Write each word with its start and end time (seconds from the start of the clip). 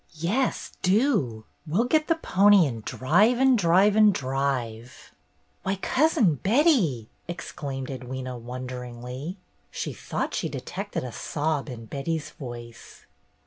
"Yes, 0.17 0.71
do. 0.81 1.45
We'll 1.67 1.83
get 1.83 2.07
the 2.07 2.15
pony 2.15 2.65
and 2.65 2.83
drive 2.83 3.37
and 3.37 3.55
drive 3.55 3.95
and 3.95 4.11
drive!" 4.11 5.11
"Why, 5.61 5.75
Cousin 5.75 6.37
Betty!" 6.41 7.11
exclaimed 7.27 7.89
Edwyna, 7.89 8.39
wonderingly. 8.41 9.37
She 9.69 9.93
thought 9.93 10.33
she 10.33 10.49
detected 10.49 11.03
a 11.03 11.11
sob 11.11 11.69
in 11.69 11.85
Betty's 11.85 12.31
voice. 12.31 13.05